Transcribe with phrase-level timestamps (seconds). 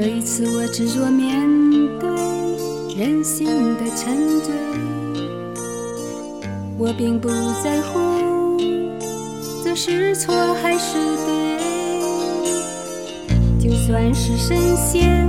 [0.00, 1.46] 这一次我执着面
[1.98, 2.08] 对
[2.96, 3.46] 人性
[3.76, 4.54] 的沉醉，
[6.78, 7.28] 我并不
[7.62, 8.56] 在乎
[9.62, 11.58] 这是错还是对，
[13.58, 15.28] 就算是神仙，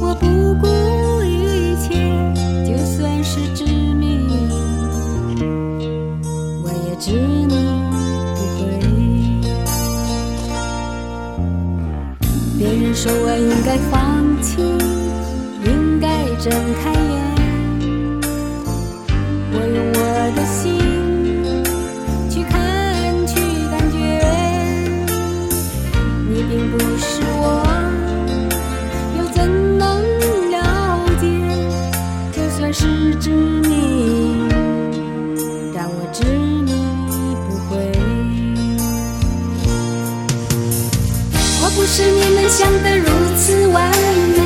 [0.00, 0.68] 我不顾
[1.24, 2.06] 一切，
[2.64, 3.64] 就算是致
[3.94, 4.28] 命，
[6.62, 7.10] 我也只
[7.48, 7.69] 能
[12.60, 14.60] 别人说我应该放弃，
[15.64, 16.52] 应该睁
[16.84, 17.29] 开眼。
[41.92, 43.04] 是你们想的如
[43.36, 44.38] 此完美，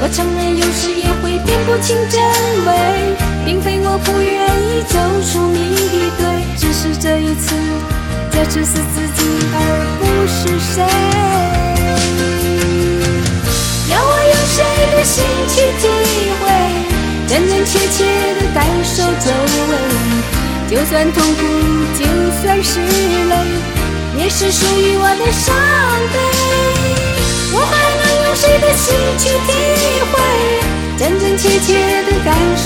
[0.00, 2.18] 我承认有时也会辨不清真
[2.64, 2.72] 伪，
[3.44, 4.96] 并非我不愿意走
[5.28, 6.24] 出谜底，对，
[6.56, 7.52] 只是这一次，
[8.32, 9.20] 这只是自己
[9.52, 9.60] 而
[10.00, 10.80] 不是谁。
[13.92, 14.64] 要我用谁
[14.96, 15.84] 的心去体
[16.40, 16.48] 会，
[17.28, 19.28] 真真切切的感受周
[19.68, 19.76] 围，
[20.70, 21.44] 就算痛苦，
[21.98, 22.00] 就
[22.40, 23.36] 算是泪。
[24.16, 25.54] 也是属于我的伤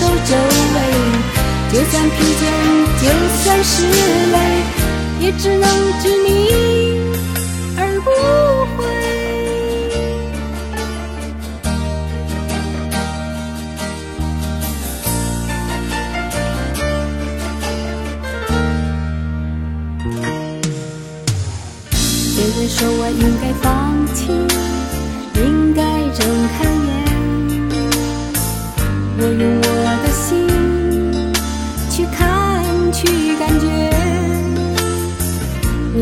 [0.00, 0.32] 受周
[0.74, 0.76] 围？
[1.70, 2.42] 就算疲倦，
[3.02, 3.04] 就
[3.44, 3.70] 算是
[4.32, 4.34] 累，
[5.20, 5.68] 也只能
[6.00, 6.28] 执迷
[7.76, 8.08] 而不
[8.76, 8.78] 悔。
[22.34, 23.68] 别人说我应该放
[24.14, 24.18] 弃，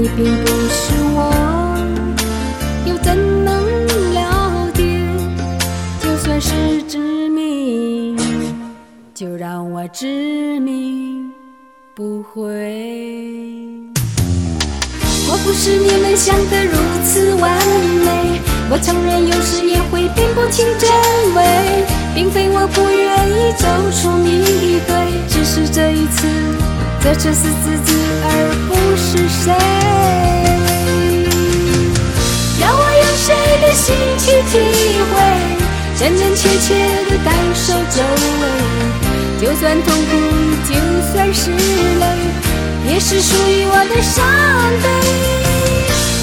[0.01, 1.35] 你并不是我，
[2.87, 3.67] 又怎能
[4.15, 4.85] 了解？
[6.01, 8.17] 就算是执迷，
[9.13, 11.17] 就让我执迷
[11.97, 12.41] 不悔。
[15.29, 17.59] 我不是你们想的如此完
[18.05, 20.89] 美，我承认有时也会辨不清真
[21.35, 24.45] 伪，并非我不愿意走出迷，
[27.09, 28.29] 这只是自己而
[28.69, 29.49] 不是谁。
[32.61, 33.33] 要我用谁
[33.63, 34.53] 的心去体
[35.09, 35.17] 会，
[35.97, 36.69] 真真切切
[37.09, 38.05] 的感受周
[38.43, 38.45] 围，
[39.41, 40.13] 就算痛苦，
[40.69, 40.77] 就
[41.11, 42.05] 算是累。
[42.93, 44.21] 也是属于我的伤
[44.83, 44.87] 悲。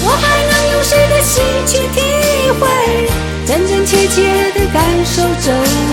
[0.04, 1.98] 我还能用谁的心去体
[2.60, 2.62] 会，
[3.44, 4.22] 真真切切
[4.52, 5.92] 的感受周围？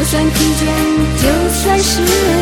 [0.00, 0.64] 就算疲倦，
[1.20, 2.39] 就算是累，